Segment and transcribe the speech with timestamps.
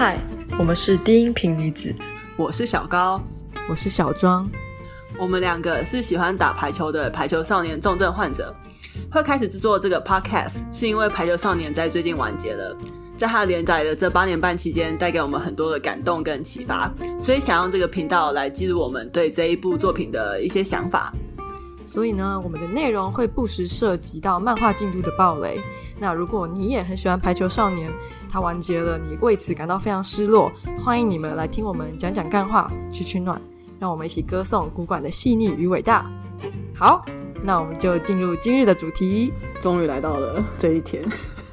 [0.00, 0.18] 嗨，
[0.58, 1.94] 我们是低音频女子，
[2.34, 3.20] 我是小高，
[3.68, 4.48] 我是小庄，
[5.18, 8.56] 我们两个是喜欢打排球的排球少年重症患者。
[9.12, 12.74] 会开始制作这个 podcast 是因为排球少年在最近完结了，
[13.18, 16.90] 在他连载的这八年半期间，带给我们很多的感动跟启发，
[17.20, 21.12] 所以想用这个频道来记录我们对这一部作品的一些想法。
[21.84, 25.60] 所以呢，我们的内容会不时涉及到漫画进度的暴雷。
[25.98, 27.90] 那如果你也很喜欢排球少年，
[28.30, 33.40] 它完结了，你为此感到非常失落，欢迎你们来听我们讲讲干话，取取暖，
[33.80, 36.08] 让我们一起歌颂古馆的细腻与伟大。
[36.74, 37.04] 好，
[37.42, 39.32] 那我们就进入今日的主题。
[39.60, 41.04] 终于来到了这一天，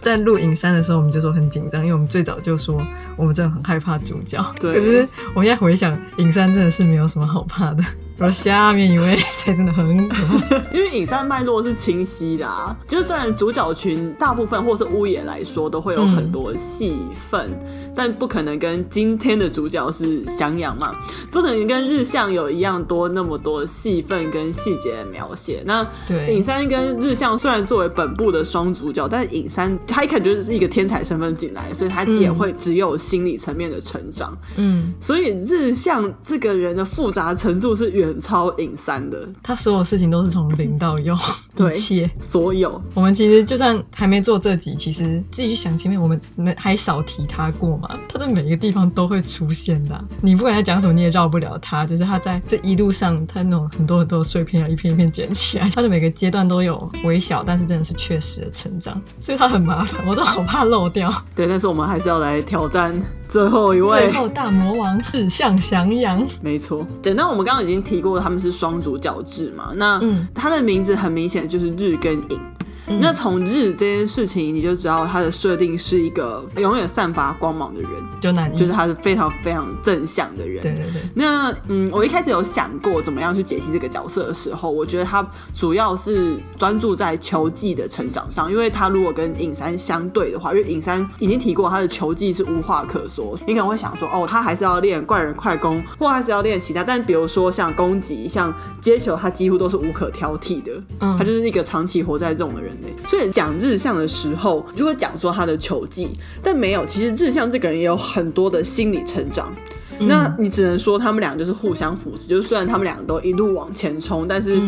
[0.01, 2.79] 在录影山的时候，我们就说很紧张，因为我们最早就说
[3.17, 4.39] 我们真的很害怕主角。
[4.59, 7.83] 对，可是我现在回想，影山真的是没有什么好怕的。
[8.19, 10.15] 而下面一位 才真的很可
[10.49, 16.97] 怕， 因为影山脉络是清晰的啊，就虽然主角群大部分或是屋野来说都会有很多戏
[17.29, 20.95] 份，嗯，但不可能跟今天的主角是翔阳嘛，
[21.29, 25.61] 不可能跟日向有一样多那么多戏份跟细节的描写。
[25.63, 34.35] 那对影山跟日向虽然作为本部的双主角，但是影山他一开始就是一个天才身份进来，所以他也会只有心理层面的成长。
[34.55, 38.06] 嗯，所以日向这个人的复杂程度是远。
[38.15, 41.15] 超隐山的，他所有事情都是从零到有，
[41.55, 42.81] 对，一切所有。
[42.93, 46.19] 我们其实就算还没做这集，其实自己去想前面我们
[46.57, 47.89] 还少提他过嘛。
[48.09, 51.85] 他在每一个地方都会出现的，你不管他讲什么，你也绕不了他。
[51.85, 61.13] 就是他在这一路上，他那种很多很多碎片要一片一片捡起来，他的每个阶段都有微小，但是真的是确实的成长，所以他很麻烦，我都好怕漏掉。
[61.35, 66.25] 对，但是我们还是要来挑战最后一位，最后大魔王日向翔阳。
[66.41, 68.19] 没错，等到我们刚刚已经提过。
[68.19, 69.71] 他们是双主角制嘛？
[69.75, 70.01] 那
[70.33, 72.39] 他的名字很明显就是日跟影。
[72.87, 80.61] 嗯、那从日这件事情，你就知道他的设定是一个永远散发光芒的人，就男，就是他是非常非常正向的人。
[80.63, 81.01] 对对对。
[81.13, 100.71] 那嗯，我一开始有想过怎么样去解析这个角色的时候，我觉得他主要是专注在球技的成长上，因为他如果跟影山相对的话，因为影山已经提过他的球技是无话可说，你可能会想说，哦，他还是要练怪人快攻，或还是要练其他，但比如说像攻击、像接球，他几乎都是无可挑剔的。
[100.99, 102.76] 嗯，他就是一个长期活在这种的人。
[103.07, 106.09] 所以讲日向的时候，就会讲说他的球技，
[106.41, 106.85] 但没有。
[106.85, 109.53] 其实日向这个人也有很多的心理成长。
[109.99, 112.27] 嗯、那你只能说他们俩就是互相扶持。
[112.27, 114.61] 就是虽然他们两个都一路往前冲，但是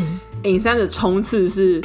[0.44, 1.82] 影山的冲刺是。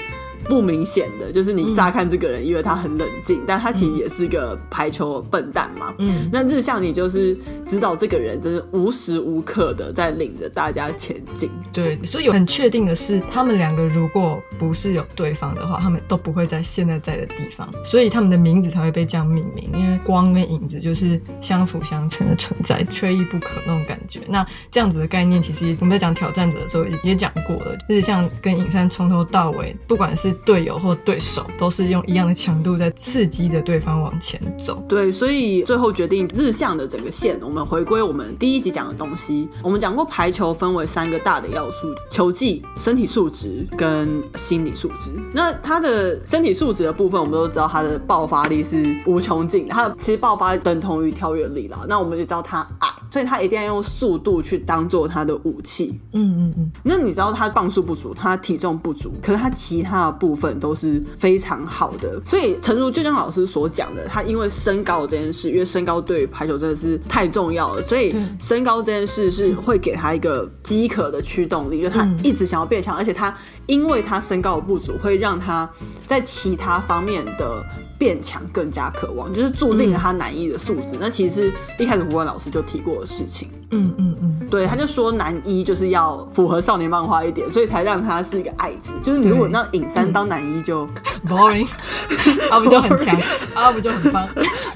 [0.49, 5.95] 不明显的，就是你乍看这个人，以为他很冷静，嗯，但他其实也是个排球笨蛋嘛。
[5.99, 11.51] 嗯，那日向你就是知道这个人，真是无时无刻的在领着大家前进。
[11.73, 19.71] 对，所以有很确定的是，他们两个如果不是有对方的话，他们都不会在现在在的地方，所以他们的名字才会被这样命名。
[19.75, 24.21] 因为光跟影子就是相辅相成的存在，缺一不可那种感觉。
[24.29, 34.83] 那这样子的概念，其实我们在讲挑战者的时候也讲过了，日向跟影山从头到尾，不管是队友或对手都是用一样的强度在刺激着对方往前走。
[34.89, 39.49] 对，所以最后决定日向的整个线，我们回归我们第一集讲的东西。
[39.63, 45.11] 我们讲过排球分为三个大的要素：球技、身体素质跟心理素质。
[45.33, 51.85] 那他的身体素质的部分，我们都知道他的爆发力是无穷尽，他其实爆发力等同于跳跃力啦。
[51.89, 56.01] 那我们就知道他矮，所以他一定要用速度去当做他的武器。
[56.15, 56.73] 嗯嗯嗯。
[56.83, 73.33] 那你知道他磅数不足，他体重不足，可是他其他的部分都是非常好的，所以诚如就像老师所讲的，他因为身高这件事，因为身高对于排球真的是太重要了，所以身高这件事是会给他一个饥渴的驱动力，就他一直想要变强，而且他
[73.67, 75.71] 因为他身高的不足，会让他
[76.05, 77.65] 在其他方面的
[77.97, 80.97] 变强更加渴望，就是注定了他难易的素质。
[80.99, 83.49] 那其实一开始胡文老师就提过的事情。
[83.71, 88.93] 嗯嗯嗯，对，他就说男一就是要符合少年漫画一点，所以才让他是一个矮子。
[89.03, 90.87] 就是你如果让尹山当男一就
[91.29, 91.69] boring，
[92.49, 93.19] 他不就很强，
[93.53, 94.27] 他不就很棒？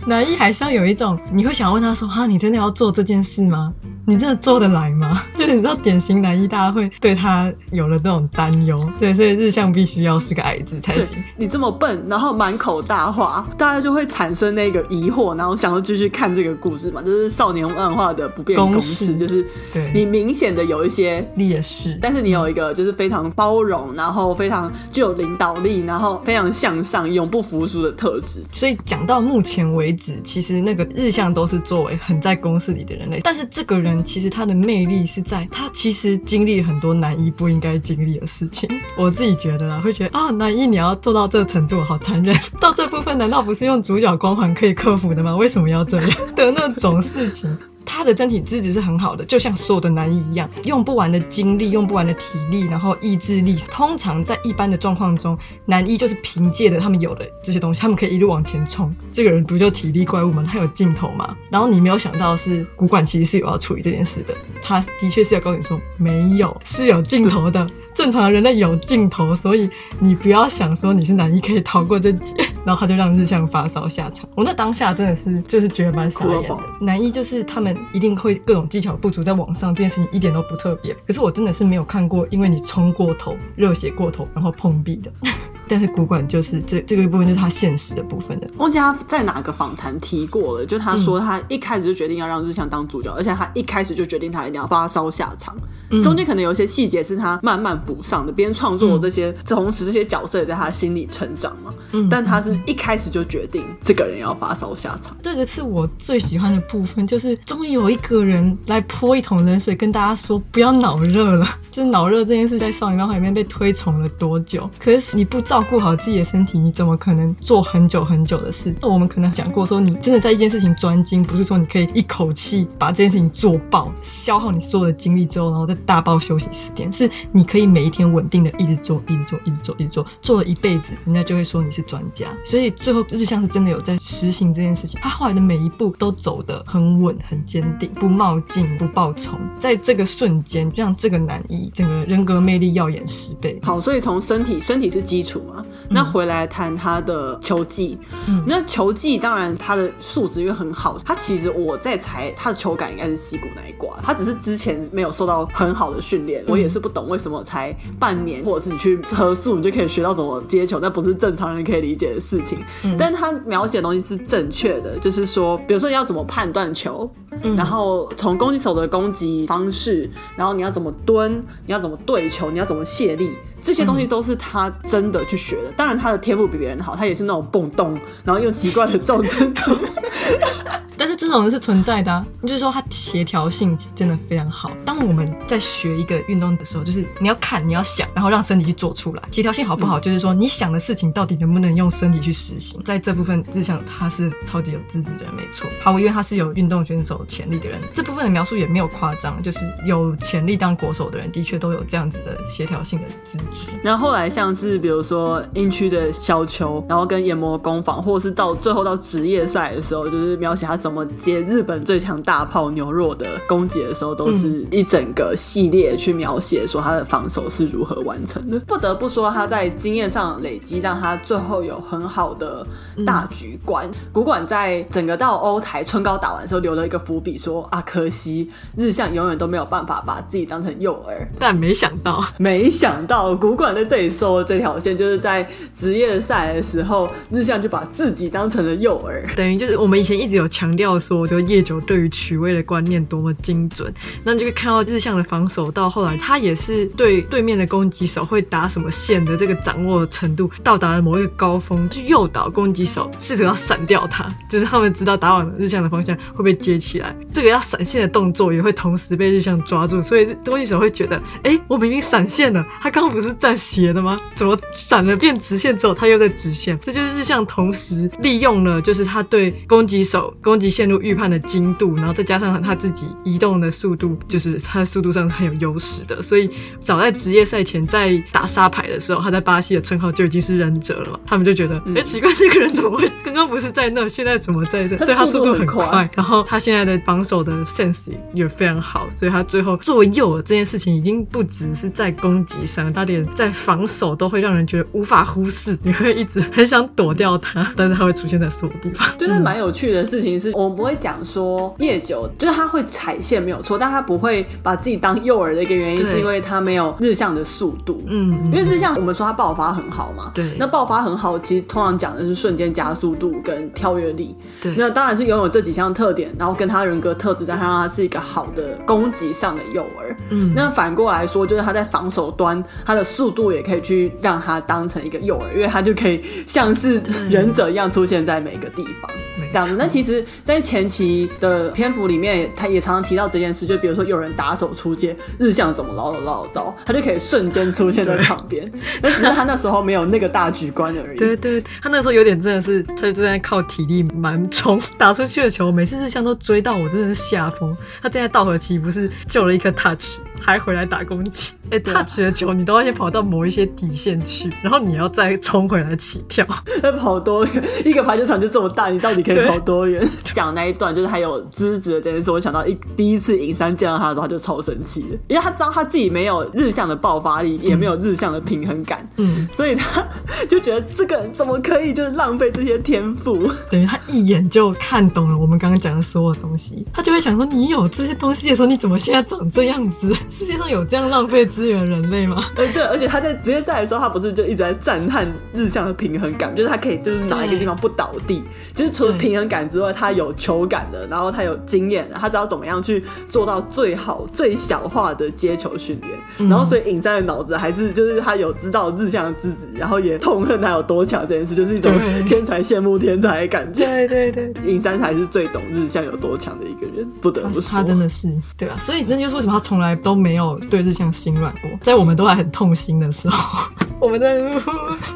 [0.07, 3.73] 男一还是要有一种，你会想问他说：“哈，你真的要做这件事吗？
[4.07, 8.81] 你真的做得来吗？”就是你知道，典型男一，大家会对他有了那种担忧。
[8.99, 11.23] 对，所以日向必须要是个矮子才行。
[11.37, 17.03] 你这么笨，然后满口大话，大家就会产生那个疑惑，然后想要继续看这个故事嘛？
[17.05, 19.07] 这、就是少年漫画的不变公式。
[19.07, 28.43] 是，就是对你明显的有一些劣势，但是你有一个就是非常包容，然后非常具有领导力，然后非常向上、永不服输的特质。
[28.53, 38.69] 所以讲到目前为止，其实那个日向都是作为很在公式里的人类，但是这个人人其实他的魅力是在他其实经历很多男一不应该经历的事情。
[38.99, 42.37] 我自己觉得啦，会觉得啊，男一你要做到这个程度，好残忍。
[42.61, 45.35] 到这部分难道不是用主角光环可以克服的吗？
[45.35, 47.57] 为什么要这样 的那种事情？
[47.89, 53.57] 他的身体资质是很好的，就像所有的男一一样，用不完的精力，用不完的体力，然后意志力。
[53.71, 58.95] 通常在一般的状况中，男一就是凭借着他们有的这些东西，他们可以一路往前冲。
[59.11, 60.45] 这个人不就体力怪物吗？
[60.47, 61.35] 他有镜头吗？
[61.51, 67.67] 然后你没有想到是古馆其实是有要处理这件事的，他的确是要跟你说没有，是有镜头的。
[67.99, 69.69] 正常的人类有镜头，所以
[69.99, 72.33] 你不要想说你是男一可以逃过这劫，
[72.65, 74.31] 然后他就让日向发烧下场。
[74.37, 76.57] 我那当下真的是就是觉得蛮傻眼的。
[76.81, 80.95] 男一就是他们一定会各种技巧不足，在网上这件事情一点都不特别。
[81.05, 85.11] 可是我真的是没有看过，因为你冲过头、热血过头，然后碰壁的。
[85.67, 88.49] 但是古馆就是这这个一部分就是他现实的部分的。
[88.59, 95.57] 忘记他在哪个访谈提过了，就他说他一开始就决定要让日向当主角，嗯、而且他一开始就决定他一定要发烧下场。
[95.91, 97.79] 嗯、中间可能有些细节是他慢慢。
[97.89, 101.73] 补上的，边创作这些，嗯、同时这些角色也在他心里成长嘛。
[101.93, 105.17] 嗯，但他是一开始就决定这个人要发烧下场。
[105.23, 111.49] 这个是我最喜欢的部分，就是终于有一个人来泼一桶冷水，跟大家说不要脑热了。
[111.71, 114.69] 就是脑热这件事在少女漫画里面被推崇了多久？
[114.79, 118.75] 可是你不照顾好自己的身体，你怎么可能做很久很久的事？
[118.83, 132.27] 我们可能讲过说，你真的在一件事情专精，不是说你可以一口气把这件事情做爆，消耗你所有的精力之后，然后再大爆休息十天，是你可以每一天稳定的一直做，一直做，一直做，一直做，做了一辈子，人家就会说你是专家。
[132.45, 143.59] 所以最后日向是真的有在实行这件事情，他后来的每一步都走得很稳、很坚定，不冒进、不暴冲，在这个瞬间让这个男一整个人格魅力耀眼十倍。
[143.63, 147.99] 好，所以从身体，身体是基础嘛，那回来谈他的球技。
[148.27, 157.75] 嗯，那球技当然他的素质因为很好，他其实我在猜他的球感应该是西谷那一挂，他只是之前没有受到很好的训练，我也是不懂为什么才。
[157.99, 162.59] 半年，或者是你去合宿，你就可以学到怎么接球，那不是正常人可以理解的事情。
[162.85, 167.11] 嗯、但他描写的东西是正确的，就是说，比如说你要怎么判断球，
[167.43, 173.31] 嗯、然后从攻击手的攻击方式，然后你要怎么蹲，你要怎么对球，你要怎么卸力，
[173.69, 175.71] 这些东西都是他真的去学的。
[175.77, 179.61] 当然，他的天赋比别人好，他也是那种蹦动，然后用奇怪的重身体。
[180.97, 184.73] 但是这种人是存在的啊，就是说他协调性真的非常好。
[184.85, 189.23] 当我们在学一个运动的时候，就是你要看，你要想，然后让身体去做出来。
[189.31, 192.83] 协调性好不好，就是说你想的事情到底能不能用身体去实行。
[192.85, 195.69] 在这部分，志向他是超级有资质的人，没错。
[195.81, 203.58] 好，因为他是有运动选手潜力的人，这部分的描述也没有夸张，就是有潜力当国手的人，的确都有这样子的协调性的资质。
[203.83, 218.59] 然后后来像是比如说英区的小球，然后跟研磨工坊，或者是到最后到职业赛的时候，就是描写他怎么接日本最强大炮牛肉的攻击的时候，都是一整个系列去描写说他的防守是如何完成的。
[218.61, 222.67] 不得不说他在经验上累积，让他最后有很好的
[223.07, 223.89] 大局观。
[224.13, 231.27] 古馆在整个到欧台春高打完的时候留了一个伏笔，说啊，可惜日向永远都没有办法把自己当成诱饵。
[231.39, 241.19] 但没想到，没想到古馆在这里收了这条线，就是在职业赛的时候，日向就把自己当成了诱饵，等于就是我们以前一直有强调说。
[241.19, 243.93] 我觉得夜久对于取位的观念多么精准，
[244.23, 264.21] 那你就会看到日向的防守到后来，他也是对对面的攻击手会打什么线的这个掌握的程度到达了某一个高峰，去诱导攻击手试图要闪掉他，就是他们知道打往日向的方向会被接起来，这个要闪现的动作也会同时被日向抓住，所以攻击手会觉得，哎、我明明闪现了，他刚刚不是站斜的吗？
[264.35, 266.79] 怎么闪了变直线之后他又在直线？
[266.81, 270.99] 这就是日向同时利用了，就是他对攻击手攻击线路。
[270.99, 276.21] 预判的精度，然后再加上他自己移动的速度，就是他的速度上是很有优势的。
[276.21, 281.21] 所以早在职业赛前，在打沙排的时候，他在巴西的称号就已经是忍者了嘛。
[281.25, 284.97] 他们就觉得，哎、嗯，奇怪，这个人怎么会 刚刚不是在那，现在怎么在这？
[284.97, 299.09] 对，他速度很快，然后他现在的防守的 sense 也非常好，所以他最后作为诱饵这件事情，已经不只是在攻击上，他连在防守都会让人觉得无法忽视，你会一直很想躲掉他，但是他会出现在什么地方。
[299.17, 300.95] 就是蛮有趣的事情是，我们不会。
[300.99, 308.03] 讲说夜久就是他会踩线没有错，但他不会把自己当诱饵的一个原因，是因为他没有日向的速度。
[308.09, 314.37] 嗯，因为日向我们说他爆发很好嘛，对，那爆发很好，其实通常讲的是瞬间加速度跟跳跃力。
[314.61, 320.17] 对，那当然是拥有这几项特点，然后跟他人格特质，再加上他是一个好的攻击上的诱饵。
[320.31, 329.11] 嗯，那反过来说，就是他在防守端，他的速度也可以去让他当成一个诱饵，因为他就可以像是忍者一样出现在每个地方。
[329.51, 338.71] 这样子，那其实，在前期的篇幅里面，他也常常提到这件事，就比如说有人打手出街，日向怎么唠叨唠叨，他就可以瞬间出现在场边。
[339.01, 341.17] 那只是他那时候没有那个大局观而已。
[341.17, 347.75] 对对，他那时候有点真的是，他就正在靠体力蛮冲打出去的球，每次日向都追到我，真的是吓疯。
[348.03, 350.19] 他正在稻荷崎不是救了一颗 touch。
[350.41, 356.47] 还回来打攻击，哎、欸，他举的球你都要先跑到某一些底线去，然后你要再冲回来起跳。
[356.83, 357.63] 那跑多远？
[357.85, 360.07] 一个排球场就这么大，你到底可以 跑多远？
[360.33, 370.07] 讲那一段就是还有资质的这件事，我想到一第一次影山见到他的时候，他就超生气的，因为他知道他自己没有日向的爆发力，也没有日向的平衡感，嗯，所以他
[370.49, 373.37] 就觉得这个人怎么可以就是浪费这些天赋？
[373.71, 380.15] 等于他一眼就看懂了我们刚刚讲的所有东西，他就会想说：你有这些东西的时候，你怎么现在长这样子？
[380.29, 382.45] 世界上有这样浪费资源的人类吗？
[382.55, 388.43] 对对，而且他在职业赛的时候，他不是就一直在赞叹日向的平衡感，就是他可以就是哪一个地方不倒地，
[388.75, 401.93] 就是除了平衡感之外，他有球感的，然后他有经验，他知道怎么样去做到最好最小化的接球训练，嗯、然后所以尹山的脑子还是就是他有知道日向的资质，然后也痛恨他有多强这件事，就是一种
[402.27, 403.85] 天才羡慕天才的感觉。
[403.87, 408.29] 对对对，尹山才是最懂日向有多强的一个人，不得不说，他真的是。
[408.57, 410.59] 对啊，所以那就是为什么他从来都没有。
[410.71, 413.71] 对日向心软过，在我们都还很痛心的时候，
[414.01, 414.39] 我们在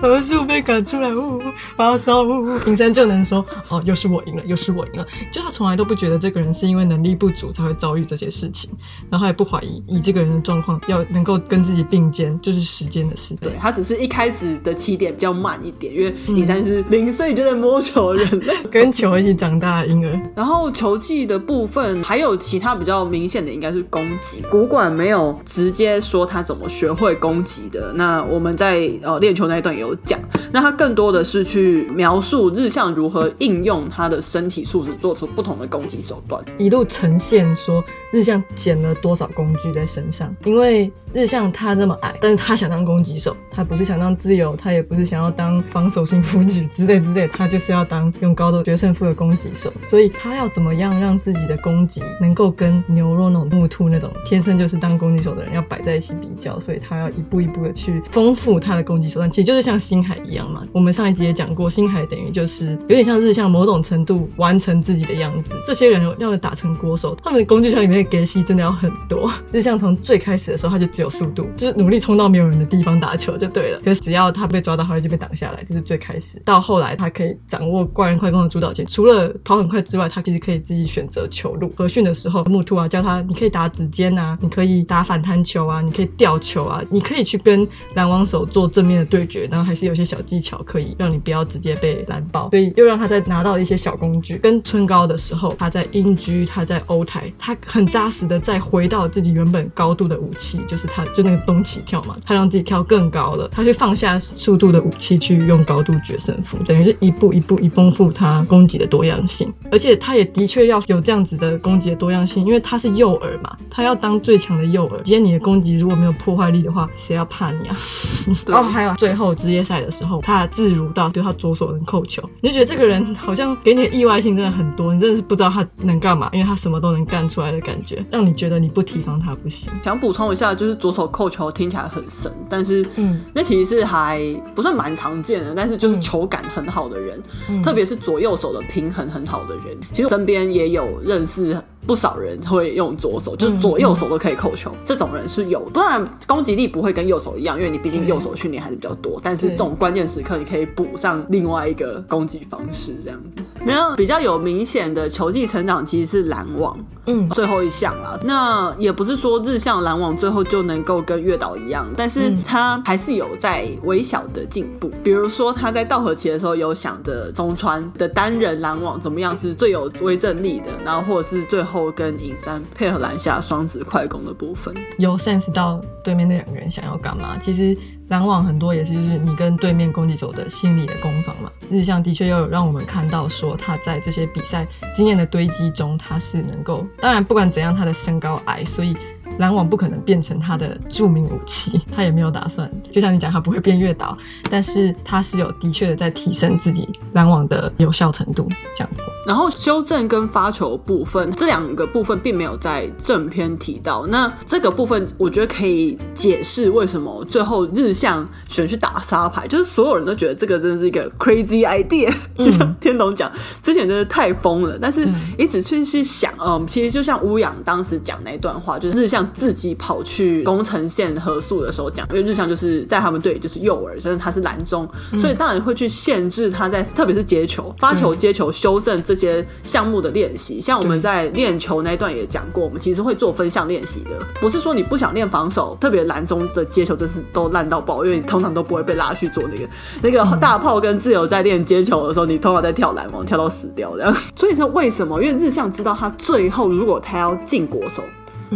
[0.00, 1.42] 何处被赶出来，呜呜
[1.76, 5.06] 发烧，呜呜，影山就能说哦，又是我赢了，又是我赢了。
[5.30, 8.70] 就他从来都不觉得这个人是因为能力不足才会遭遇这些事情，
[9.10, 13.34] 然后也不怀疑以这个人的状况要能够跟自己并肩，就是时间的事。
[13.36, 20.20] 对，他只是一开始的起点比较慢一点，因为影山是零岁就在摸球的人类， 跟球一起长大的婴儿。
[20.34, 24.42] 然后球技的部分还有其他比较明显的，应该是攻击。
[24.50, 25.38] 古馆没有。
[25.44, 27.92] 直接说他怎么学会攻击的。
[27.94, 30.18] 那我们在呃练球那一段也有讲。
[30.52, 37.82] 那他更多的是去描述日向如何应用他的身体素质，做出不同的攻击手段，一路呈现说
[38.12, 40.34] 日向捡了多少工具在身上。
[40.44, 49.72] 因为日向他这么矮，但是他想当攻击手，他不是想当自由，他也不是想要当防守型辅举之类之类，他就是要当用高度决胜负的攻击手。
[49.80, 60.62] 所以他要怎么样让自己的攻击能够跟牛肉那种木兔那种天生就是当攻击手的人要摆在一起比较，所以他要一步一步的去丰富他的攻击手段，其实就是像星海一样嘛。
[60.72, 65.54] 我们上一集也讲过，星海等于就是有点像日向某种程度完成自己的样子。
[65.64, 69.30] 这些人要打成国手，他们的工具箱里面的给息真的要很多。
[69.52, 73.80] 日向从最开始的时候他就只有速度，就是努力冲到没有人的地方打球就对了。
[73.84, 76.40] 可是只要他被抓到，他就被挡下来，这是最开始。
[76.44, 81.70] 到后来他可以掌握怪人快攻的主导权，除了跑很快之外，他其实可以自己选择球路。
[81.76, 85.42] 合训的时候，木兔啊教他，你可以打指尖啊，你可以可以打反弹。
[85.44, 94.36] 球啊，你可以吊球啊，你可以去跟拦网手做正面的对决，然后还是有些小技巧可以让你不要直接被拦爆，所以又让他在拿到一些小工具。
[94.36, 115.32] 跟春高的时候，他在英居，他在欧台，他很扎实的再回到自己原本高度的武器，就是他就那个东起跳嘛，他让自己跳更高了，他去放下速度的武器去用高度决胜负，等于是一步一步一丰富他攻击的多样性，而且他也的确要有这样子的攻击的多样性，因为他是诱饵嘛，他要当最强的诱饵，今天你。
[115.32, 117.74] 你的攻击如果没有破坏力的话，谁要怕你啊？
[118.46, 129.72] 然后还有最后职业赛的时候，他自如到就他左手能扣球，你就觉得这个人好像给你的意外性真的很多，你真的是不知道他能干嘛，因为他什么都能干出来的感觉，让你觉得你不提防他不行。
[129.82, 134.20] 想补充一下，就是左手扣球听起来很神，但是嗯，那其实是还
[134.54, 137.18] 不算蛮常见的，但是就是球感很好的人，
[137.48, 141.56] 嗯、特别是左右手的平衡很好的人，其实身边也有认识。
[141.84, 149.20] 不少人会用左手，就是左右手都可以扣球，这种人是有，不然攻击力不会跟右手一样，因为你毕竟右手训练还是比较多。
[149.20, 153.42] 但是这种关键时刻，你可以补上另外一个攻击方式，这样子。
[153.64, 158.16] 然后比较有明显的球技成长，其实是篮网，嗯，最后一项啦。
[158.22, 164.88] 那也不是说日向篮网最后就能够跟月岛一样，但是他还是有在微小的进步。
[165.02, 171.71] 比如说他在稻荷崎的时候，有想着中川的单人篮网怎么样是最有威震力的，然后或者是最后。
[171.72, 177.38] 后跟尹山配合篮下双子快攻的部分，有 sense 到对面那两个人想要干嘛。
[177.40, 177.76] 其实
[178.08, 181.50] 篮网很多也是就是你跟对面攻击手的心理的攻防嘛。
[181.70, 188.94] 日向的确又有让我们看到说他在这些比赛经验的堆积中，他是能够，当然不管怎样，他的身高矮，所以。
[189.38, 192.70] 拦网不可能变成他的著名武器， 他也没有打算。
[192.90, 194.16] 就像你讲，他不会变越岛，
[194.50, 199.04] 但是他是有的确的在提升自己拦网的有效程度，这样子。
[199.26, 204.06] 然后修正跟发球部分这两个部分并没有在正片提到。
[204.06, 214.78] 那这个部分我觉得可以解释为什么最后日向选去打沙排，就是所有人都觉得这个真的是一个 crazy idea，就像天龙讲之前真的太疯了。
[214.80, 215.08] 但是
[215.38, 224.88] 一直去去想，嗯，其实就像乌养当时讲那段话，就是日向自己跑去宫城县合宿的时候讲，因为日向就是在他们队就是诱饵，所以他是蓝中，
[225.18, 230.60] 所以当然会去限制他在特别是接球、发球、接球、修正这些项目的练习。
[230.60, 234.10] 像我们在练球那一段也讲过，我们其实会做分项练习的，
[234.40, 239.68] 不是说你不想练防守，特别蓝中的接球真是都烂到爆，因为你通常都不会被拉去做那个
[240.02, 244.16] 那个大炮跟自由在练接球的时候，你通常在跳篮网跳到死掉这样。
[244.36, 245.22] 所以说为什么？
[245.22, 248.02] 因为日向知道他最后如果他要进国手，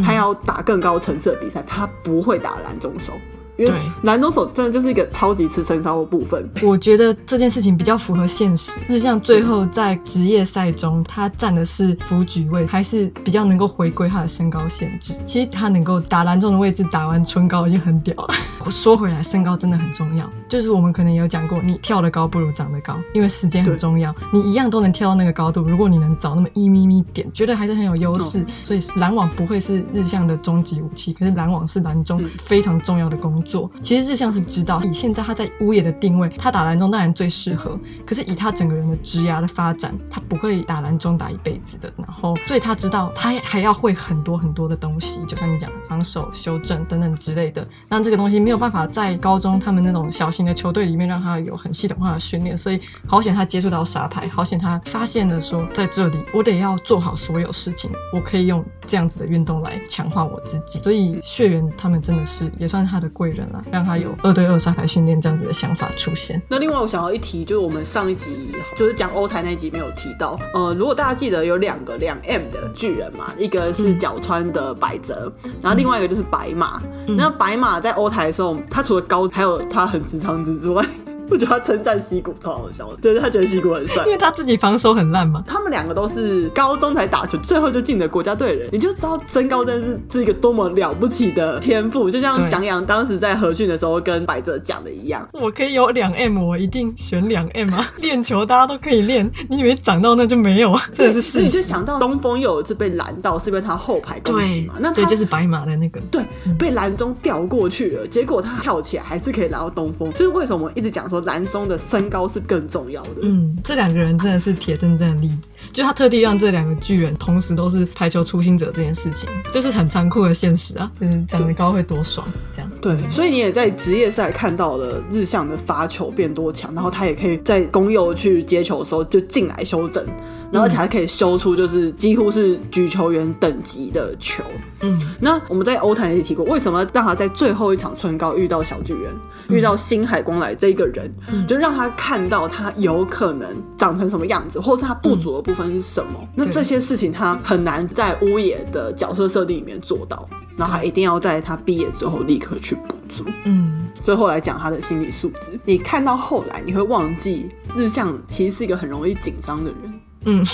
[0.05, 3.13] 他要打更高层次的比赛，他不会打拦中手。
[3.57, 3.73] 因为
[4.03, 6.49] 拦中手真的就是一个超级吃身高的部分。
[6.63, 15.15] 我觉得这件事情比较符合现实，就是像最后在职业赛中，他站的是辅举位，还是比较能够回归他的身高限制。
[15.25, 18.35] 其实他能够打篮中的位置，打完春高已经很屌了。
[18.65, 20.29] 我说回来，身高真的很重要。
[20.49, 24.15] 就是我们可能有讲过，你跳得高不如长得高，因为时间很重要。
[24.33, 28.45] 你一样都能跳到那个高度，如果你能早那么一咪咪点，绝对还是很有优势。
[28.63, 37.79] 所以篮网不会是日向的终极武器，可是篮网是篮中非常重要的工做，其实日向是知道，以现在他在乌野的定位，他打篮中当然最适合。
[38.05, 41.93] 可是以他整个人的职涯的发展，他不会打篮中打一辈子的。
[41.97, 47.67] 然后，所以他知道他还要会很多很多的东西，就像你讲防守、修正等等之类的。
[47.89, 52.59] 那这个东西没有办法在高中他们那种小型的球队里面让他有很系统化的训练。
[52.59, 60.81] 所以好险他接触到沙排，好险他发现了说，在这里我得要做好所有事情，我可以用这样子的运动来强化我自己。
[60.81, 63.36] 所以血缘他们真的是也算是他的贵。
[63.71, 66.41] 让他有二对二沙排训练这样子的想法出现。
[66.49, 76.81] 那另外我想要一提，就是我们上一集就是讲欧台那一集没有提到，呃，如果大家记得有两个两 M 的巨人嘛，一个是角川的百泽，嗯、然后另外一个就是白马。
[77.07, 80.85] 嗯、那白马在欧台的时候，他除了高，还有他很直肠子之外。
[81.31, 85.43] 我觉得他称赞西谷超好笑的，对，他觉得西谷很帅，因为他自己防守很烂嘛。
[85.47, 92.11] 他们两个都是高中才打球，最后就进了国家队人，你就知道身高真的是是一个多么了不起的天赋。
[92.11, 97.91] 就像翔阳当时在合训的时候跟百泽讲的一样，我可以有两 M，我一定选两 M 啊！
[97.99, 100.83] 练球大家都可以练，你以为长到那就没有啊？
[100.97, 101.45] 这是事实。
[101.45, 104.75] 你就想到东风又有一次被拦到，是因为他后排攻击嘛？
[104.79, 106.25] 那他对，就是白马的那个，对，
[106.59, 110.11] 被拦中掉过去了，结果他跳起来还是可以拦到东风。
[110.13, 111.79] 就是为什么我一直讲说蓝中的。
[111.87, 113.21] 身高是更重要的。
[113.23, 120.91] 嗯，这两个人真的是铁铮铮的例子，就他特地让这两个巨人同时都是排球初心者这件事情，这是很残酷的现实啊。
[121.01, 122.71] 就是长得高会多爽，这样。
[122.83, 130.05] 对，所以你也在职业赛看到了日向的发球变多强，然后他也可以在公右去接球的时候就进来修正，
[130.53, 134.45] 然后而且还可以修出就是几乎是举球员等级的球。
[134.81, 139.15] 嗯，那我们在欧坛也提过，为什么让他在最后一场春高遇到小巨人，
[139.49, 141.11] 遇到新海光来这一个人，
[141.49, 141.87] 就让他。
[141.87, 146.13] 他看到他有可能长成什么样子，或是他不足的部分是什么？
[146.21, 153.25] 嗯、那这些事情他很难在屋野的角色设定里面做到，然后他一定要在他毕业之后立刻去补足。
[153.45, 160.01] 嗯，最后来讲他的心理素质，你看到后来你会忘记日向其实是一个很容易紧张的人。
[160.25, 160.45] 嗯。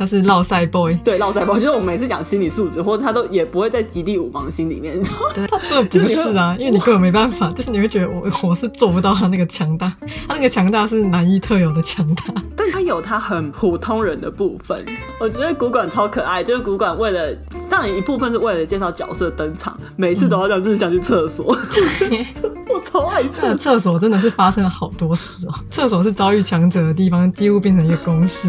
[0.00, 4.98] 他是烙赛 boy，对，烙赛 boy，就是我们每次讲心理素质，或者他都也不会在极地五芒星里面，
[5.34, 5.46] 对，
[6.00, 9.94] 不是啊，因为你根本没办法， 就是你会觉得我我是做不到他那个强大，
[10.26, 12.24] 他那个强大是男一特有的强大，
[12.56, 14.82] 但他有他很普通人的部分。
[15.20, 17.36] 我觉得古馆超可爱，就是古馆为了，
[17.68, 21.54] 当然一部分是为了介绍角色登场，每次都要让日向去厕所，
[22.10, 22.26] 嗯、
[22.70, 28.48] 我超爱厕厕所，真的是发生了好多事哦，厕所是遭遇强者的地方，几乎变成一个公式，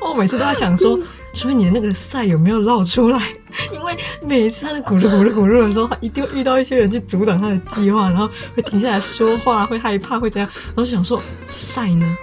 [0.00, 0.85] 我每次都在想说。
[0.86, 0.98] 说
[1.34, 3.20] 所以你的那个赛有没有绕出来？
[3.72, 10.50] 因为每一次他的咕噜咕噜咕噜的时候，他一定会遇到一些人去阻挡他的计划，然后会停下来说话，会害怕，会怎样？
[10.68, 12.16] 然后就想说赛呢，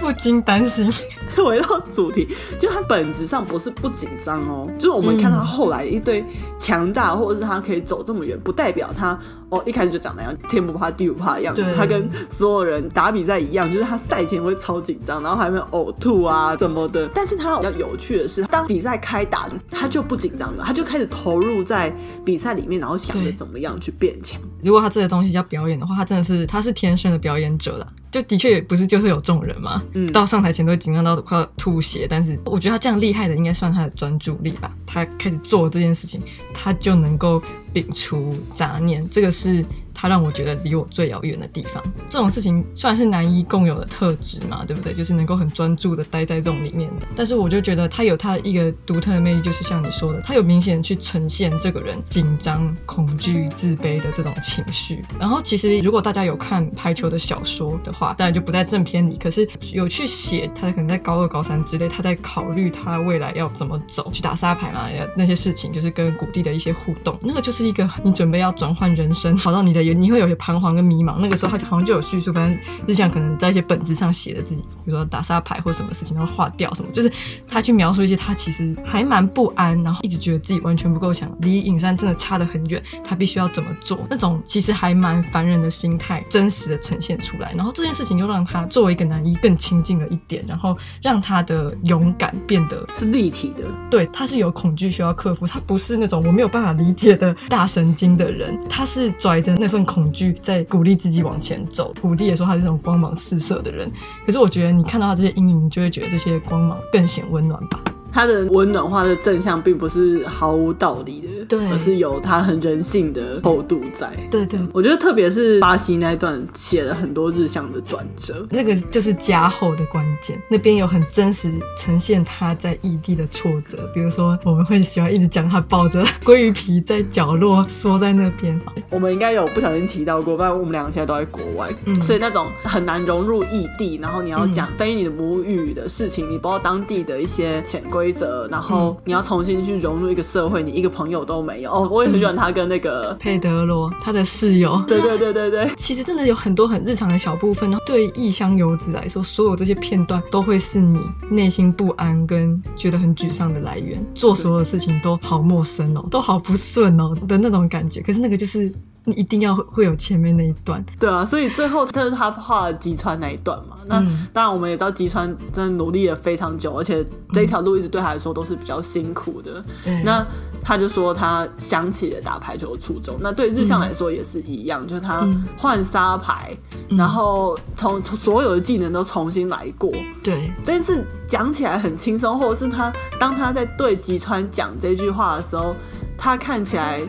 [0.00, 0.90] 不禁担心。
[1.36, 2.26] 回到主题，
[2.58, 6.24] 就他本质上不是不紧张哦，就是我们看他后来一堆
[6.58, 9.16] 强大，或者是他可以走这么远，不代表他
[9.50, 11.64] 哦一开始就长那样，天不怕地不怕的样子。
[11.76, 17.08] 他跟所有人打比赛一样，就是他赛前会超紧张，然后还会呕吐啊怎么的。
[17.14, 24.40] 但是他比较有趣的是，当比赛开打，他就不紧张了，他就开始投入在比赛里面，然后想着怎么样去变强。
[24.60, 27.86] 如果他这个东西叫表演的话，他真的是他是天生的表演者了。
[28.10, 34.74] 就的确也不是就是有这种人嘛，嗯到上台前都会紧张到快要吐血，但是我觉得他这样厉害的应该算他的专注力吧。
[34.86, 37.42] 他开始做这件事情，他就能够
[37.74, 39.64] 摒除杂念，这个是。
[40.00, 44.94] 他让我觉得离我最遥远的地方，这种事情虽然是男一共有的特质嘛，对不对？
[44.94, 47.06] 就是能够很专注的待在这种里面的。
[47.16, 55.04] 但是我就觉得他有他一个独特的魅力，就是像你说的，他有明显去呈现这个人紧张、恐惧、自卑的这种情绪。
[55.18, 69.87] 然后其实如果大家有看排球的小说的话，当然就不在正片里，可是有去写他可能在高二、高三之类，他在考虑他未来要怎么走，去打沙排嘛，那些事情就是跟谷地的一些互动，那个就是一个你准备要转换人生，跑到你的。
[69.94, 77.10] 你会有些彷徨跟迷茫，那个时候他好像就有叙述，反正日向可能在一些本子上写的自己，比如说打沙牌或什么事情，然后划掉什么，就是
[77.48, 99.77] 他去描述一些他其实还蛮不安，然后一直觉得自己完全不够强，离影山真的差得很远，他必须要怎么做，那种其实还蛮烦人的心态，真实的呈现出来，然后这件事情又让他作为一个男一更亲近了一点，然后让他的勇敢变得是立体的，对，他是有恐惧需要克服，他不是那种我没有办法理解的大神经的人，他是拽着那份。
[99.84, 101.92] 恐惧在鼓励自己往前走。
[101.94, 103.90] 土地也说他是那种光芒四射的人，
[104.26, 107.80] 可是我觉得你看到他这些阴影，你就会觉得这些光芒更显温暖吧。
[108.12, 114.10] 他的温暖化的正向并不是毫无道理的，对，而是有他很人性的厚度在。
[114.30, 120.40] 对对，我觉得特别是巴西那一段写了很多日向的转折，那个就是加厚的关键。
[120.48, 128.58] 那边有很真实呈现他在异地的挫折，比如说我们会喜欢一直讲他抱着鲑鱼皮在角落缩在那边。
[128.90, 137.97] 我们应该有不小心提到过，不然我们两个现在都在国外，嗯，所以那种很难融入异地，然后你要讲非你的母语的事情，嗯、你不知道当地的一些潜规。
[137.98, 141.72] 规则，然后你要重新去融入一个社会，你一个朋友都没有。
[141.72, 144.80] 哦，我也很喜欢他跟那个佩德罗，他的室友。
[144.86, 147.68] 对对对对对， 其实真的有很多很日常的小部分。
[147.84, 154.00] 对异乡游子来说，所有这些片段都会是你内心不安跟觉得很沮丧的来源。
[154.14, 158.00] 做所有的事情都好陌生哦，都好不顺哦的那种感觉。
[158.00, 158.72] 可是那个就是。
[159.08, 163.76] 你一定要会有前面那一段，对啊，所以最后他是他画了吉川那一段嘛。
[163.86, 169.64] 那、嗯、当然我们也知道吉川真的努力了非常久，而且这一条路一直对他来说都是比较辛苦的。
[169.86, 170.26] 嗯、那
[170.62, 173.16] 他就说他想起了打排球的初衷。
[173.20, 176.54] 那对日向来说也是一样，嗯、就是他换沙排，
[176.90, 179.90] 嗯、然后从所有的技能都重新来过。
[180.22, 185.74] 对，这件事讲起来很轻松，或者是他当他在对吉川讲这句话的时候，
[186.16, 187.00] 他看起来。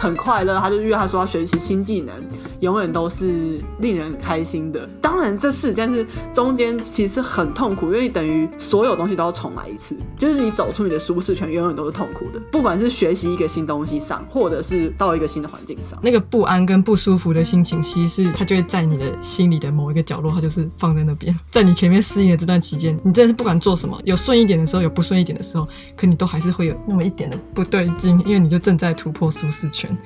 [0.00, 2.14] 很快乐，他就约他说要学习新技能，
[2.60, 4.88] 永远都是令人开心的。
[5.00, 12.40] 当然这是，但是中间其实很痛苦，因为等于所有东西都要重来一次，就是你走出你的舒适圈，永远都是痛苦的。
[12.52, 29.96] 不管是学习一个新东西上，或者是到一个新的环境上，那个不安跟不舒服的心情，其实它就会在你的心里的某一个角落，它就是放在那边，在你前面适应的这段期间，你真的是不管做什么，有顺一点的时候，有不顺一点的时候，可你都还是会有那么一点的不对劲，因为你就正在突破舒适圈。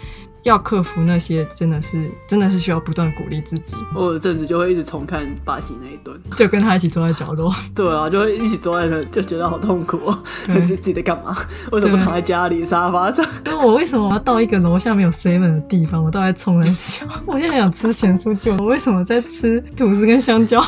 [0.45, 3.77] 要克服那些，真的是真的是需要不断鼓励自己。
[3.95, 7.53] 我有阵子就会一直重看巴西那一段，就跟他一起坐在角落。
[7.75, 10.23] 对啊，就会一起坐在那，就觉得好痛苦哦。
[10.65, 11.37] 自己在干嘛？
[11.73, 13.27] 为什么躺在家里沙发上？
[13.45, 16.05] 那我为什么要到一个楼下没有 seven 的地方？
[16.05, 17.07] 我都在冲人笑。
[17.25, 20.63] 我现在想吃咸酥鸡，我为什么在吃吐司跟香蕉？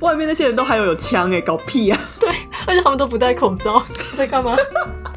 [0.00, 1.98] 外面那些人都还有有枪哎，搞屁啊！
[2.20, 2.28] 对，
[2.66, 3.82] 而且他们都不戴口罩，
[4.14, 4.54] 在干嘛？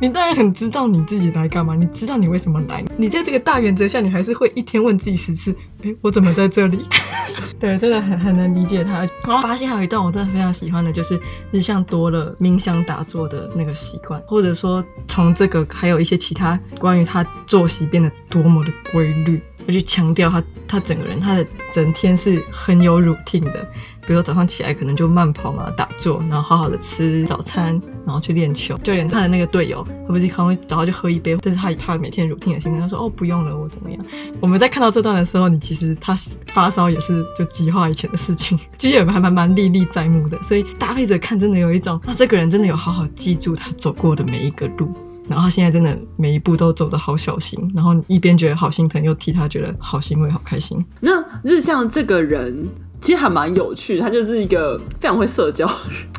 [0.02, 2.82] 你当然很知道你自己来干嘛，你知道你为什么来。
[2.96, 6.86] 你在这个大原则下，你还是会一天问自己十次：哎，我怎么在这里？
[7.60, 8.99] 对，真的很很能理解他。
[9.23, 11.19] 然后巴西还有一段我真的非常喜欢的，就是
[11.52, 23.67] 日向多了冥想打坐的那个习惯，或者说从这个还有一些其他关于他作息变得多么的规律，而去强调他他整个人他的整天是很有 routine 的。
[24.10, 28.76] 比如说早上起来可能就慢跑嘛，打坐，然后好好的吃早餐，然后去练球。
[28.82, 34.04] 就连他的那个队友，他不是可能会早上就喝一杯，但是他他每天 routine 的心态，他说哦不用了，我怎么样？
[34.39, 36.15] 我们在看到这段的时候，你其实他
[36.48, 40.41] 发烧也是就激化以前的事情， 其实也还蛮蛮历历在目的。
[40.41, 44.91] 所以搭配着看，真的有一种啊，这个人真的有好好记住他走过的每一个路，
[45.28, 50.84] 然后他现在真的每一步都走得好小心，然后一边觉得好心疼，又替他觉得好欣慰、好开心。
[51.00, 52.67] 那日向这个人。
[53.02, 55.68] 其实还蛮有趣，他就是一个非常会社交。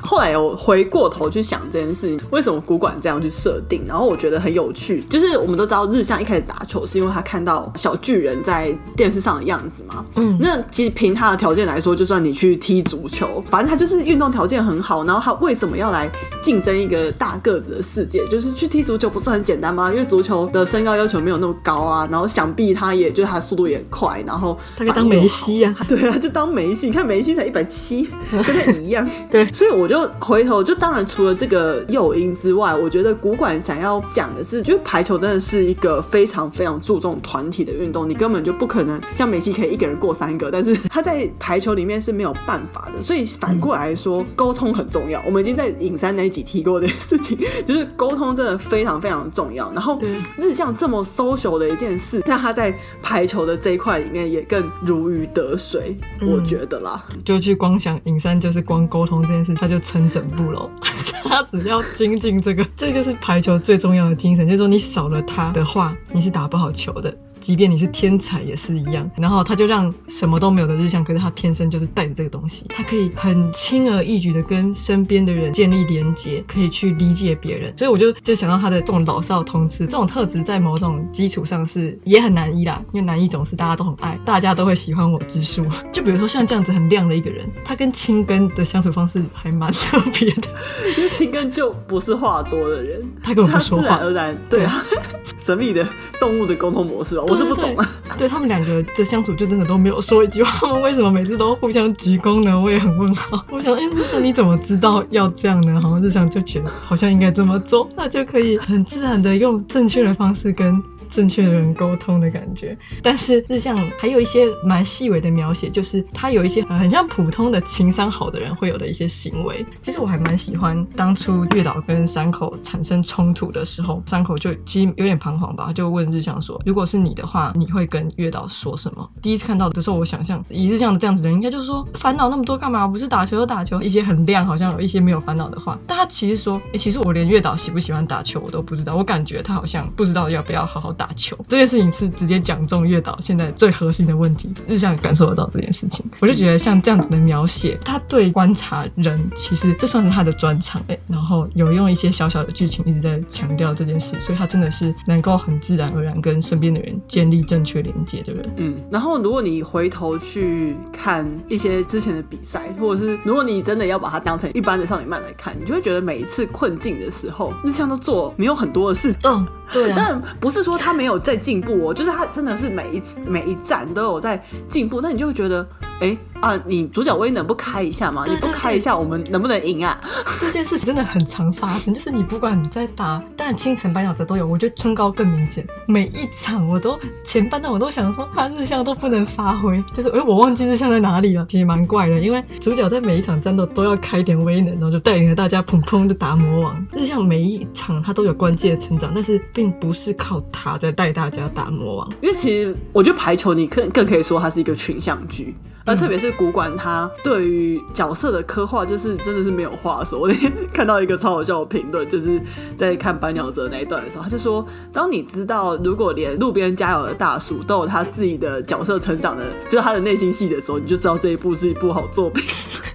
[0.02, 3.82] 后来我回过头去想这件事情，为什么古馆这样去设定？
[3.86, 10.04] 然后我觉得很有趣，就是我们都知道日向一开始打球是因为他看到小巨人在电视上的样子嘛。
[10.14, 15.04] 嗯，那其实凭他的条件来说，就算你去踢足球，反正他就是运动条件很好。
[15.04, 16.10] 然后他为什么要来
[16.42, 18.26] 竞争一个大个子的世界？
[18.28, 19.90] 就是去踢足球不是很简单吗？
[19.90, 22.08] 因为足球的身高要求没有那么高啊。
[22.10, 26.69] 然后想必他也就是他速度也快，然后他可以当梅西啊， 对啊，就当梅。
[26.70, 29.04] 梅西，你看梅西才一百七， 跟他一样。
[29.28, 43.02] 对，所以我就回头就当然除了这个诱因之外，我觉得古馆想要讲的是，就是排球真的是一个非常非常注重团体的运动，你根本就不可能像梅西可以一个人过三个，但是他在排球里面是没有办法的。
[43.02, 45.20] 所以反过来说，沟通很重要。
[45.26, 49.72] 我们已经在影山那一集提过这件事情， 就是沟通真的非常非常重要。
[49.72, 49.98] 然后
[50.36, 57.04] 日向这么 social 的一件事，那他在排球的这一块里面也更如鱼得水，我觉得啦。
[57.24, 60.70] 就去光想影山就是光沟通这件事，他就成整部了。
[61.24, 67.14] 他只要精进这个，这就是排球最重要的精神，就是说你少了他的话，你是打不好球的。
[67.40, 85.64] 即便你是天才也是一样，然后他就让什么都没有的日向，可是他天生就是带着这个东西，他可以很轻而易举的跟身边的人建立连接，可以去理解别人，所以我就就想到他的这种老少通吃这种特质，在某种基础上是也很难医啦，因为难医总是大家都很爱，大家都会喜欢我之术。
[85.92, 90.48] 就比如说像这样子很亮的一个人，他跟青根的相处方式还蛮特别的，
[90.96, 94.98] 因为青根就不是话多的人，他根本不说话，自然而然，对啊，对
[95.38, 97.26] 神秘的动物的沟通模式哦。
[97.30, 97.88] 我是不懂啊，
[98.18, 102.60] 对，他们两个的相处就真的都没有说一句话，他们为什么每次都互相鞠躬呢？
[102.60, 103.44] 我也很问号。
[103.50, 105.80] 我想，哎、欸，日向你怎么知道要这样呢？
[105.80, 110.82] 好像日常就觉得好像应该这么做，那就可以很自然的用正确的方式跟。
[111.10, 119.64] 正确的人沟通的感觉，但是日向还有一些蛮细微的描写，就是他有一些很像普通的情商好的人会有的一些行为。
[119.82, 132.86] 其实我还蛮喜欢当初月岛跟山口产生冲突的时候，山口就其实有点彷徨吧，就问日向说：“如果是你的话，你会跟月岛说什么？”第一次看到的时候，我想象以日向的这样子的人，应该就是说烦恼那么多干嘛？
[132.86, 135.76] 不是打球就打球，一些很亮，好像有一些没有烦恼的话。
[135.88, 158.54] 但他其实说：“哎、其实我连月岛喜不喜欢打球我都不知道，我感觉他好像不知道要不要好好。”打球这件事情是直接讲中月岛现在最核心的问题，日向感受得到这件事情，我就觉得像这样子的描写，他对观察人，其实这算是他的专长哎，然后有用一些小小的剧情一直在强调这件事，所以他真的是能够很自然而然跟身边的人建立正确连接的人。
[158.58, 169.16] 嗯，然后如果你回头去看一些之前的比赛，或者是如果你真的要把它当成一般的少女漫来看，你就会觉得每一次困境的时候，日向都做没有很多的事。
[169.24, 170.89] 嗯，对啊，但不是说他。
[170.90, 175.64] 他没有在进步哦，就是他真的是每一次每一站都有在进步，那你就会觉得，
[176.00, 176.18] 哎。
[176.40, 178.24] 啊，你主角威能不开一下吗？
[178.24, 180.00] 对对对，你不开一下，我们能不能赢啊？
[180.40, 185.66] 这件事情真的很常发生，就是你不管你在打，当然青城白鸟泽都有，我觉得春高更明显。
[185.86, 191.44] 每一场我都前半段我都想说，他日向都不能发挥，就是哎，我忘记日向在哪里了。
[191.48, 196.86] 其实蛮怪的，因为主角在每一场战斗都要开点威能，然后就带领着大家砰砰的打魔王。
[196.92, 202.10] 日向每一场他都有关键的成长，但是并不是靠他在带大家打魔王。
[202.22, 205.54] 因为其实我觉得排球你更更可以说它是一个群像剧。
[205.86, 210.20] 而特别是古馆，他对于角色的刻画，就是真的是没有话说。
[210.20, 212.40] 我那天看到一个超好笑的评论，就是
[212.76, 222.44] 在看白鸟泽那一段的时候，他就说：“当你知道，如果连路边加油的大叔都有他自己的角色成长的，就是他的内心戏的时候，你就知道这一部是一部好作品。”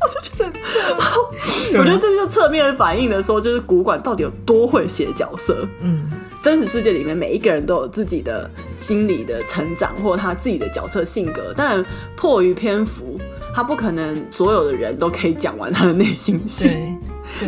[0.06, 5.68] 我就觉得，我觉得这就侧面反映了说，就是古馆到底有多会写角色。
[5.82, 6.10] 嗯。
[6.46, 11.52] 真实世界里面，每一个人都有自己的心理的成长，或他自己的角色性格。
[11.56, 11.84] 当然，
[12.16, 13.20] 迫于篇幅，
[13.52, 16.70] 他不可能所有的人都可以讲完他的内心戏。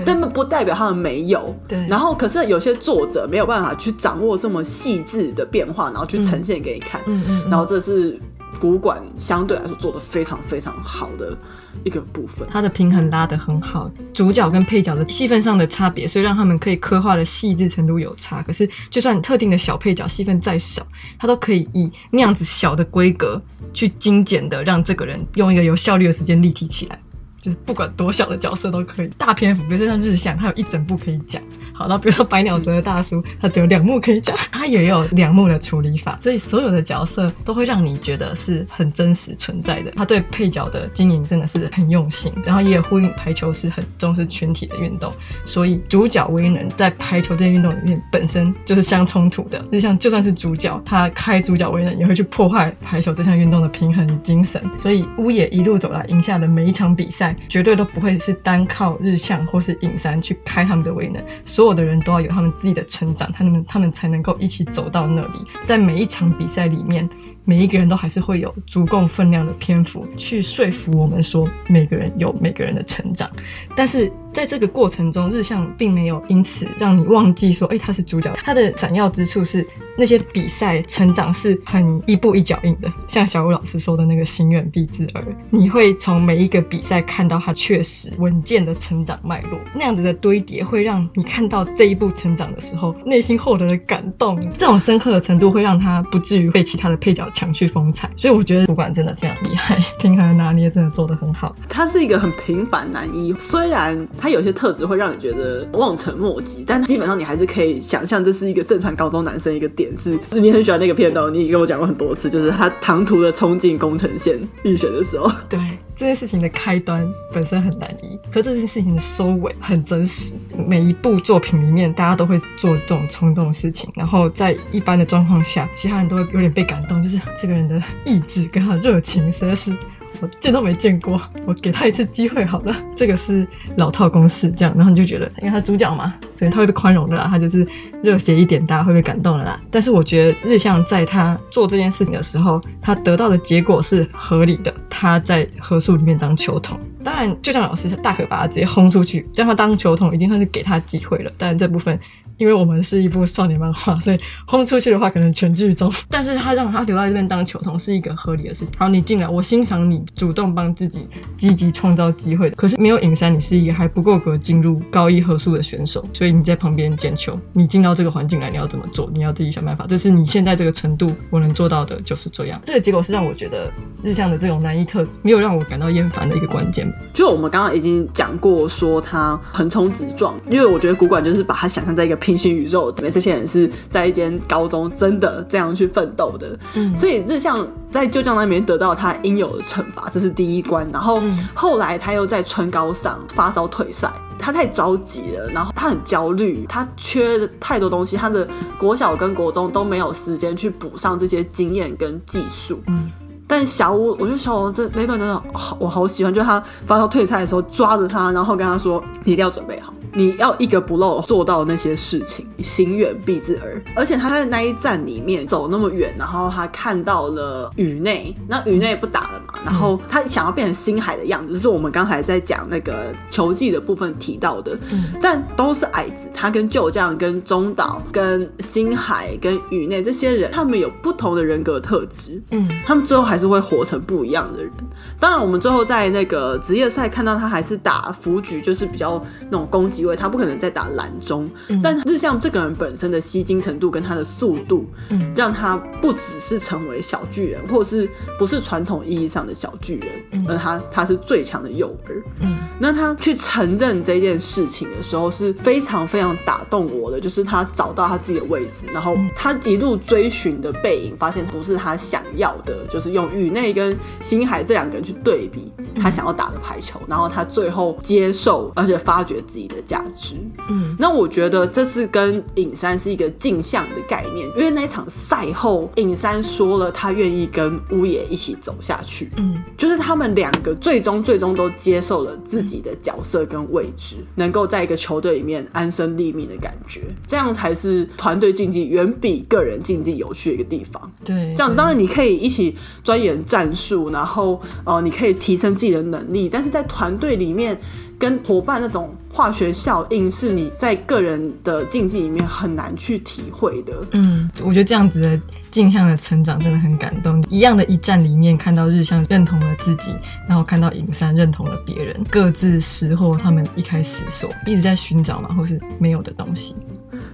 [0.03, 1.55] 但不代表他们没有。
[1.67, 1.77] 对。
[1.87, 6.99] 然后，可是有些作者没有办法去掌握这么细致的变化，然后去呈现给你看。
[7.05, 7.47] 嗯嗯。
[7.51, 8.19] 然后，这是
[8.59, 11.37] 古管相对来说做的非常非常好的。
[11.83, 18.41] 一个部分，它的平衡拉得很好，主角跟配角的戏份上的差别，所以让他们可以刻画的细致程度有差。
[18.41, 20.85] 可是，就算特定的小配角戏份再少，
[21.19, 23.39] 他都可以以那样子小的规格
[23.73, 26.99] 去精简的让这个人用一个有效率的时间立体起来。
[27.39, 31.39] 就是不管多小的角色都可以，大篇幅，比如说像日向，他有一整部可以讲。
[31.77, 39.91] 好，那比如说白鸟泽的大叔，他只有两幕可以讲， 他也有两幕的处理法，所以所有的角色都会让你觉得是很真实存在的。
[39.91, 45.13] 他对配角的经营真的是很用心，然后也呼应排球是很重视群体的运动，
[45.45, 49.59] 所以主角威能在排球这件运动里面本身就是相冲突的。
[49.71, 54.59] 就像就算是主角，他开主角威能也会去破坏排球这项运动的平衡与精神。
[54.79, 65.45] 所以乌野一路走来赢下的每一场比赛，绝对都不会是单靠日向或是影山去开他们的威能，所有的人都要有他们自己的成长，他们他们才能够一起走到那里。
[65.65, 67.07] 在每一场比赛里面，
[67.49, 73.29] 每一个人都还是会有足够分量的篇幅去说服我们说，每个人有每个人的成长。
[73.73, 78.33] 但是在这个过程中，日向并没有因此让你忘记说，哎，他是主角。
[78.35, 79.65] 他的闪耀之处是
[79.97, 98.09] 那些比赛成长是很一步一脚印的，像小吴老师说的那个“心远必自耳”，你会从每一个比赛看到他确实稳健的成长脉络，那样子的堆叠会让你看到这一步成长的时候，内心获得的感动，这种深刻的程度会让他不至于被其他的配角抢去风采。
[98.17, 101.55] 所以我觉得主管真的非常厉害， 平衡拿捏真的做得很好。
[101.69, 115.59] 他是一个很平凡男一，虽然他有些特质会让你觉得望尘莫及，但基本上你还是可以想象这是一个正常高中男生一个点是，你很喜欢那个片段，你跟我讲过很多次，就是他唐突的冲进工程线预选的时候， 对
[115.95, 120.35] 这件事情的开端本身很难移，可这件事情的收尾很真实。
[120.67, 129.75] 每一部作品里面，大家都会做这种冲动的事情，然后在一般的状况下，其他人都会有点被感动，就是这个人的意志跟他的热情实在是。
[130.19, 132.75] 我见都没见过，我给他一次机会好了。
[132.95, 137.63] 这个是老套公式，这样，然后你就觉得，因为他主角嘛，所以他会被宽容的啦，他就是
[138.01, 139.61] 热血一点，大家会被感动的啦。
[139.69, 144.73] 但是我觉得日向在他做这件事情的时候，他得到的结果是合理的。
[144.89, 151.31] 他在合宿里面当球童，当然就像老师大可把他直接轰出去，让他当球童已经算是给他机会了。
[151.37, 151.99] 当然这部分。
[152.37, 155.91] 因为我们是一部少年漫画，所以轰出去的话可能全剧终。
[156.09, 158.73] 但是他让他留在这边当球童是一个合理的事情。
[158.77, 162.55] 好，你进来，我欣赏你主动帮自己积极创造机会的。
[162.55, 167.39] 可是没有影山，你是一个还不够格进入高一合宿的选手，所以你在旁边捡球。
[167.53, 169.09] 你进到这个环境来，你要怎么做？
[169.11, 169.85] 你要自己想办法。
[169.87, 172.61] 这是你现在这个程度，我能做到的就是这样。
[172.65, 173.71] 这个结果是让我觉得
[174.03, 176.87] 日向的这种难易特质没有让我感到厌烦的一个关键。
[177.13, 182.15] 就我们刚刚已经讲过，说他横冲直撞，因为我觉得古馆就是把他想象在一个。
[182.27, 190.85] 平行宇宙里面，这些人是在一间高中真的这样去奋斗的，嗯，所以日向在旧将那边得到他应有的惩罚，这是第一关。
[190.91, 191.21] 然后
[191.53, 198.45] 后来他又在春高上发烧退赛，他太着急了，然后他很焦虑，他缺太多东西，他的
[198.77, 202.81] 国小跟国中都没有时间去补上这些经验跟技术。
[202.87, 203.09] 嗯，
[203.47, 213.79] 但小五，我觉得小五这那段真的好，我好喜欢，就是他发烧退赛的时候抓着他，然后跟他说：“你一定要准备好。”你要一个不漏做到那些事情，行远必自耳。
[213.95, 224.75] 而且他在那一站里面走那么远，然后他看到了宇内，那宇内不打了嘛，然后他想要变成星海的样子，是我们刚才在讲那个球技的部分提到的。
[225.21, 232.41] 但都是矮子，他跟旧将、跟中岛、跟星海、跟宇内这些人，他们有不同的人格特质。
[232.49, 234.71] 嗯，他们最后还是会活成不一样的人。
[235.19, 240.06] 当然，我们最后在那个职业赛看到他还是打福局，就是比较那种攻击。
[240.07, 265.69] 因为他不可能再打蓝中，嗯、但日向这个人本身的吸睛程度跟他的速度，嗯，让他不只是成为小巨人，或者是不是传统意义上的小巨人，嗯，而他他是最强的诱饵，嗯，那他去承认这件事情的时候是非常非常打动我的，就是他找到他自己的位置，然后他一路追寻的背影，发现不是他想要的，就是用宇内跟星海这两个人去对比
[266.01, 270.03] 他想要打的排球，然后他最后接受而且发掘自己的价。
[270.15, 270.35] 值，
[270.69, 291.11] 嗯，那我觉得这是跟尹山是一个镜像的概念，因为那场赛后，尹山说了他愿意跟乌野一起走下去，嗯，就是他们两个最终最终都接受了自己的角色跟位置，嗯、能够在一个球队里面安身立命的感觉，这样才是团队竞技远比个人竞技有趣的一个地方。
[291.23, 297.77] 对，这样当然你可以一起钻研战术，然后哦、呃，你可以提升自己的能力，但是在团队里面。
[298.19, 303.93] 跟伙伴那种化学效应是你在个人的竞技里面很难去体会的。
[304.11, 307.43] 嗯，我觉得这样子的镜像的成长真的很感动。
[307.49, 310.15] 一样的一站里面，看到日向认同了自己，
[310.47, 316.75] 然后看到影山认同了别人，各自拾获他们一开始所一直在寻找嘛，或是没有的东西。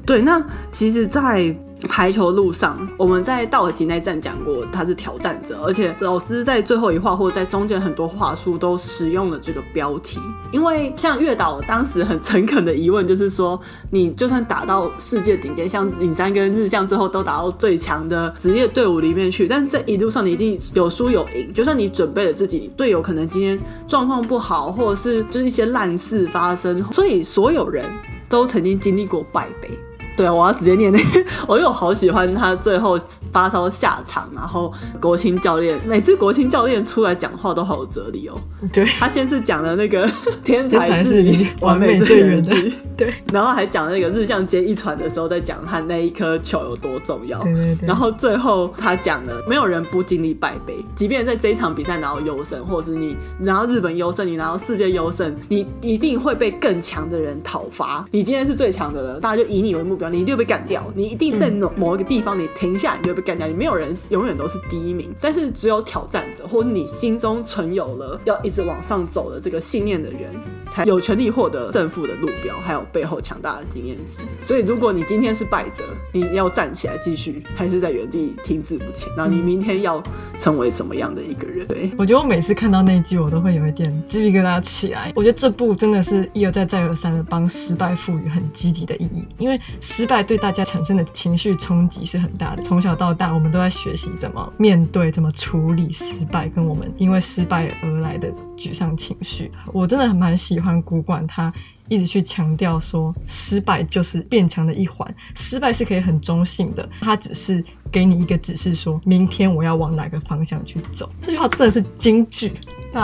[0.06, 1.56] 对，那其实，在
[1.88, 10.20] 排球路上，我们在道尔吉那站讲过，他是挑战者，而且老师在最后一话或者在中间很多话术都使用了这个标题，
[10.52, 13.60] 因为像月岛当时很诚恳的疑问就是说，
[13.92, 27.86] 你就算打到世界顶尖，像影山跟日向最后都打到最强的职业队伍里面去，但这一路上你一定有输有赢，就算你准备了自己队友可能今天状况不好，或者是就是一些烂事发生，所以所有人
[28.30, 29.70] 都曾经经历过败北。
[30.16, 33.00] 对啊，我要直接念那个， 我又好喜欢他最后
[33.32, 34.72] 发烧下场，然后
[35.02, 38.36] 国青教练每次国青教练出来讲话都好有哲理哦。
[38.72, 40.10] 对，他先是讲了那个
[40.44, 58.06] 天才是你完美最远距，对，然后还讲那个日向接一传的时候在讲他那一颗球有多重要，对对对，然后最后他讲了没有人不经历败北，即便在这一场比赛拿到优胜，或者是你拿到日本优胜，你拿到世界优胜，你一定会被更强的人讨伐。
[58.12, 60.03] 你今天是最强的人，大家就以你为目标。
[60.04, 60.92] 标，你一定会被干掉。
[60.96, 63.48] 你一定在某某一个地方，你停下，你就会被干掉。
[63.48, 70.36] 你没有人永远都是第一名，但是只有挑战者，或者你心中存有了要一直往上走的这个信念的人，
[70.70, 74.20] 才有权利获得胜负的路标，还有背后强大的经验值。
[74.44, 79.12] 所以，如果你今天是败者，你要站起来继续，还是在原地停滞不前？
[79.16, 80.04] 那你明天要
[80.38, 81.66] 成为什么样的一个人？
[81.68, 85.14] 对，我觉得我每次看到那一句，我都会有一点鸡皮疙瘩起来。
[85.16, 89.60] 我觉得这部真的是一而再、再而三的帮失败赋予很积极的意义，因为
[89.96, 92.64] 失败对大家产生的情绪冲击是很大的。
[92.64, 98.28] 从小到大，我们都在学习怎么面对、怎么处理失败，跟我们因为失败而来的
[98.58, 99.52] 沮丧情绪。
[99.72, 101.54] 我真的很蛮喜欢古馆他
[101.90, 111.08] 一直去强调说，失败就是变强的一环，失败是可以很中性的，他只是给你一个指示，说明天我要往哪个方向去走。
[111.22, 112.52] 这句话真的是金句。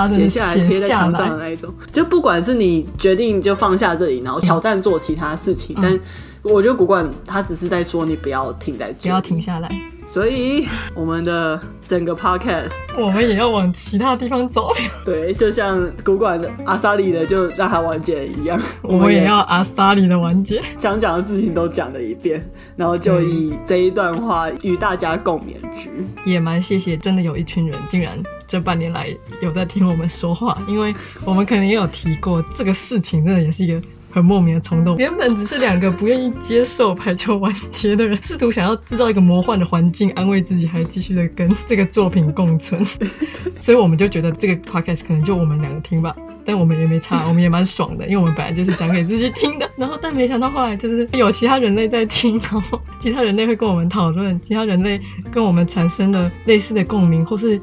[0.07, 5.99] 写下来贴在墙上的那一种，就不管是你决定就放下这里，然后挑战做其他事情，嗯、但
[6.41, 9.69] 我觉得古馆他只是在说你不要停在这，不要停下来。
[10.07, 10.65] 所以
[10.95, 14.71] 我们的整个 podcast， 我们也要往其他地方走。
[15.05, 22.43] 对，就像古馆的阿萨里的，就让他完结一样， 我们也要阿萨里的完结，想讲的事情都讲了一遍，
[22.75, 25.91] 然后就以这一段话与大家共勉之。
[26.25, 30.91] 也蛮谢谢，真的有一群人竟然这半年来有在听我们说话，因为
[31.23, 33.79] 我们可能也有提过这个事情，真的也是一个。
[34.11, 42.83] 很莫名的冲动，原本只是两个不愿意接受排球完结的人， 试图想要制造一个魔幻的环境，安慰自己，还继续的跟这个作品共存。
[43.59, 49.69] 所以我们就觉得这个 podcast 可能就我们两个听吧，但我们也没差， 我们也蛮爽的，因为我们本来就是讲给自己听的。
[49.75, 54.99] 然后，但没想到后来就是有其他人类在听，然后其他人类会跟我们讨论，其他人类
[55.31, 57.59] 跟我们产生了类似的共鸣，或是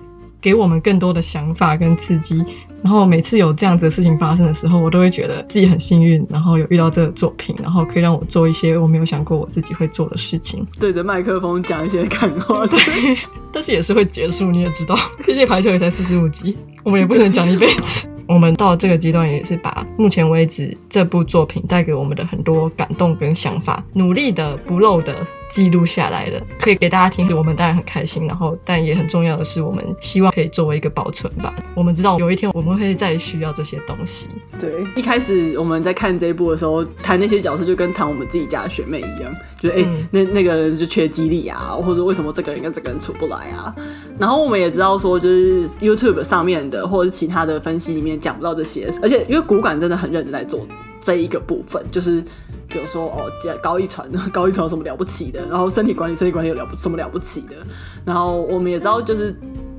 [0.46, 2.40] 给我们更多的想法跟刺激。
[2.80, 10.64] 然后每次有这样子的事情发生的时候，我都会觉得自己很幸运，然后有遇到这个作品，然后可以让我做一些我没有想过我自己会做的事情。
[10.78, 12.78] 对着麦克风讲一些感话，对，
[13.52, 18.06] 但是也是会结束，你也知道，毕竟排球也才四十五集，我们也不能讲一辈子。
[18.28, 27.26] 我们到这个阶段也是把目前为止这部作品带给我们的很多感动跟想法，努力的不漏的记录下来了，可以给大家听。
[27.36, 31.54] 我们当然很开心，然后但也很重要的是，我们希望可以作为一个保存吧。
[31.74, 34.28] 我们知道有一天我们会再需要这些东西。
[34.58, 43.74] 对，一开始我们在看这一部的时候，谈那些角色就跟谈我们自己家的学妹一样，就哎、嗯欸，那那个人就缺激励啊，或者为什么这个人跟这个人处不来啊？
[44.18, 48.16] 然后我们也知道说，就是 YouTube 上面的或者是其他的分析里面。
[48.26, 50.66] 讲不到这些，而且因为古感真的很认真在做
[51.00, 52.20] 这一个部分，就是
[52.68, 53.30] 比如说哦，
[53.62, 57.54] 高一传， 高一传有什么了不起的，然后身体管理，身体管理有了不什么了不起的，
[58.04, 59.34] 然后我们也知道，就是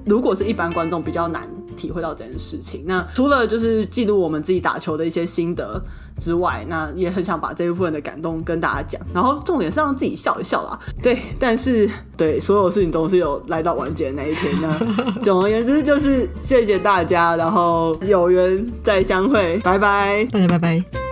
[0.06, 2.84] 如果是一般观众比较难体会到这件事情。
[2.88, 5.80] 那除了就是记录我们自己打球的一些心得
[6.18, 10.80] 之外，那也很想把这一部分的感动跟大家讲，然后重点是让自己笑一笑啦。
[11.04, 14.54] 对，但是对所有事情总是有来到完结的那一天。
[14.60, 14.80] 那
[15.22, 21.07] 总而言之，就是谢谢大家，然后有缘再相会，拜拜，大家拜拜。